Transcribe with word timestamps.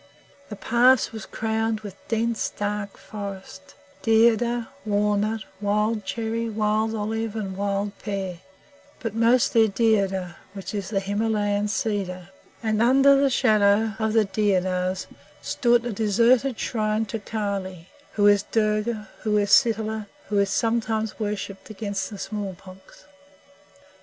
The 0.49 0.55
pass 0.55 1.11
was 1.11 1.27
crowned 1.27 1.81
with 1.81 1.95
dense, 2.07 2.49
dark 2.49 2.97
forest 2.97 3.75
deodar, 4.01 4.69
walnut, 4.83 5.43
wild 5.61 6.05
cherry, 6.05 6.49
wild 6.49 6.95
olive, 6.95 7.35
and 7.35 7.55
wild 7.55 7.95
pear, 7.99 8.39
but 8.99 9.13
mostly 9.13 9.67
deodar, 9.67 10.37
which 10.53 10.73
is 10.73 10.89
the 10.89 11.01
Himalayan 11.01 11.67
cedar; 11.67 12.29
and 12.63 12.81
under 12.81 13.15
the 13.15 13.29
shadow 13.29 13.93
of 13.99 14.13
the 14.13 14.25
deodars 14.25 15.05
stood 15.43 15.85
a 15.85 15.91
deserted 15.93 16.59
shrine 16.59 17.05
to 17.05 17.19
Kali 17.19 17.89
who 18.13 18.25
is 18.25 18.41
Durga, 18.41 19.07
who 19.21 19.37
is 19.37 19.51
Sitala, 19.51 20.07
who 20.29 20.39
is 20.39 20.49
sometimes 20.49 21.19
worshipped 21.19 21.69
against 21.69 22.09
the 22.09 22.17
smallpox. 22.17 23.05